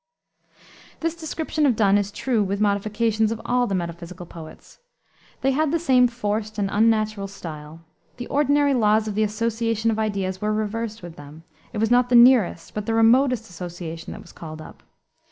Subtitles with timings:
[1.01, 4.79] This description of Donne is true, with modifications, of all the metaphysical poets.
[5.41, 7.81] They had the same forced and unnatural style.
[8.17, 11.43] The ordinary laws of the association of ideas were reversed with them.
[11.71, 14.81] It was not the nearest, but the remotest, association that was called up.